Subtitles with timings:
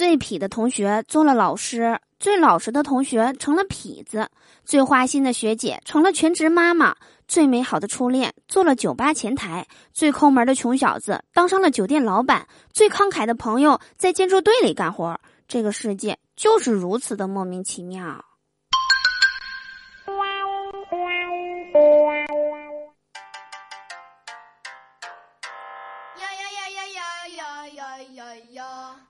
[0.00, 4.30] 最痞的同学做了老师，最老实的同学成了痞子，
[4.64, 6.96] 最花心的学姐成了全职妈妈，
[7.28, 15.20] 最美好的初恋做了酒吧前台，最抠门的穷小子当上了酒店老板，最慷慨的朋友在建筑队里干活。
[15.46, 18.24] 这个世界就是如此的莫名其妙。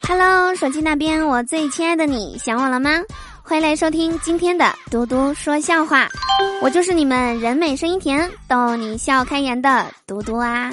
[0.08, 2.90] Hello，手机那边，我最亲爱的你，想我了吗？
[3.42, 6.08] 欢迎来收听今天的嘟嘟说笑话，
[6.62, 10.70] 我就是你们人美声音甜、逗你笑开颜的嘟嘟啊。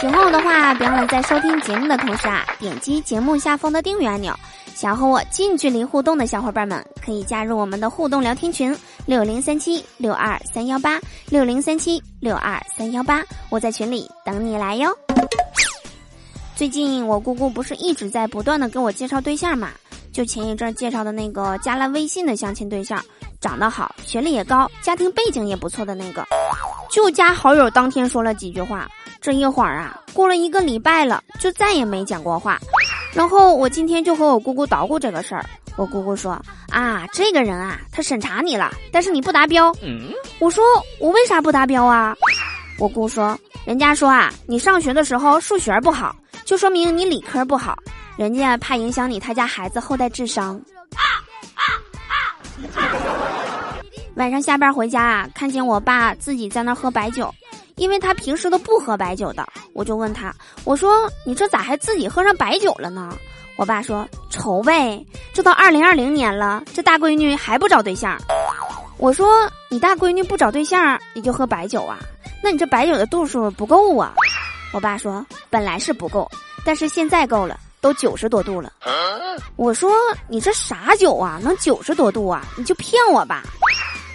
[0.00, 4.34] 喜欢我的话，别忘了在收听节目的同时啊，点击节目下方的订阅按钮。
[4.74, 14.94] 想和我近距离互动的小伙伴们，可以加入我们的互动聊天群六零三七六二三幺八六零三七六二三幺八，我在群里等你来哟。
[16.56, 19.68] 最近我姑姑不是一直在不断的给我介绍对象嘛？
[20.10, 22.98] 就前一阵介绍的那个加了微信的相亲对象，
[23.42, 26.24] 长得好，学历也高，家庭背景也不错的那个，
[26.90, 28.88] 就加好友当天说了几句话，
[29.20, 32.58] 这一会儿啊，过了一个礼拜了，就再也没讲过话。
[33.12, 35.44] 然后我今天就和我姑姑捣鼓这个事儿，
[35.76, 39.70] 我姑姑说啊，这个人啊，他审查你了，但是你不达标。
[40.38, 40.64] 我说
[41.00, 42.16] 我为啥不达标啊？
[42.78, 46.16] 我姑说，人家说啊，你上学的时候数学不好。
[46.46, 47.76] 就说明你理科不好，
[48.16, 50.58] 人家怕影响你他家孩子后代智商。
[54.14, 57.34] 晚上下班回家啊，看见我爸自己在那喝白酒，
[57.74, 63.12] 因为他平时都不喝白酒的，我就问他，我说你这咋还自己喝上白酒了呢？
[63.56, 68.16] 我爸说愁呗，这都二零二零年了，这大闺女还不找对象。
[68.98, 71.98] 我说你大闺女不找对象，你就喝白酒啊？
[72.40, 74.14] 那你这白酒的度数不够啊？
[74.76, 76.30] 我爸说本来是不够，
[76.62, 78.70] 但是现在够了，都九十多度了。
[79.56, 79.90] 我说
[80.28, 82.44] 你这啥酒啊，能九十多度啊？
[82.58, 83.42] 你就骗我吧。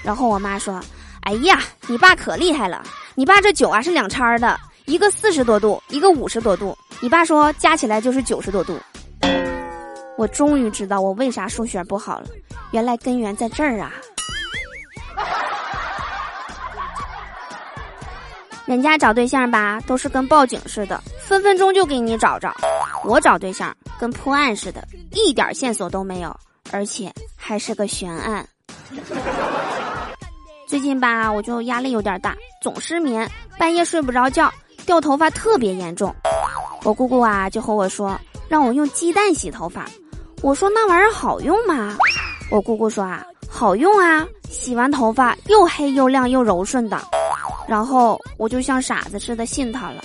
[0.04, 0.80] 然后我妈说
[1.26, 2.84] ：“哎呀，你爸可厉害了，
[3.16, 4.56] 你爸这酒啊是两掺的，
[4.86, 6.78] 一个四十多度，一个五十多度。
[7.00, 8.78] 你爸说加起来就是九十多度。”
[10.16, 12.28] 我终于知道我为啥数学不好了，
[12.70, 13.92] 原来根源在这儿啊。
[18.72, 22.50] 人家找对象吧，都是跟报警似的，分分钟就给你找着。
[23.04, 26.34] 我找对象跟破案似的，一点线索都没有，
[26.72, 28.48] 而且还是个悬案。
[30.68, 33.30] 最近吧，我就压力有点大，总失眠，
[33.60, 34.50] 半夜睡不着觉，
[34.86, 36.16] 掉头发特别严重。
[36.84, 38.18] 我姑姑啊，就和我说
[38.48, 39.86] 让我用鸡蛋洗头发。
[40.42, 41.98] 我说那玩意儿好用吗？
[42.50, 46.98] 我姑姑说啊，好用啊，洗完头发又黑又亮又柔顺的。
[47.72, 50.04] 然后我就像傻子似的信他了，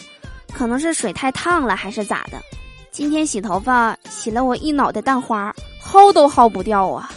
[0.52, 2.40] 可能是水太烫了还是咋的？
[2.92, 5.52] 今天洗头发洗了我一脑袋蛋花，
[5.84, 7.10] 薅都薅不掉啊！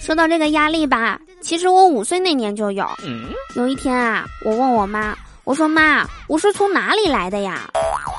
[0.00, 2.88] 说到这个压力吧，其实我五岁那年就有。
[3.56, 7.68] 有一天啊，我问我妈，我说妈，我是从哪里来的呀？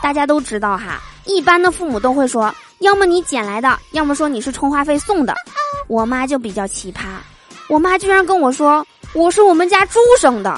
[0.04, 5.34] 大家都知道哈，一般的父母都会说，要么你捡来的，要么说你是充话费送的。
[5.88, 7.06] 我妈就比较奇葩。
[7.68, 10.52] 我妈居然跟我说我是我们家猪生的。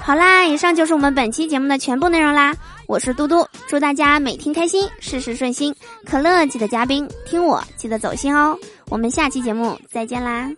[0.00, 2.54] 好啦，以上就是我们本期节目的全部内容啦。
[2.86, 5.74] 我是嘟嘟，祝大家每天开心，事事顺心。
[6.06, 8.58] 可乐记得加冰，听我记得走心哦。
[8.88, 10.50] 我们下期节目再见啦。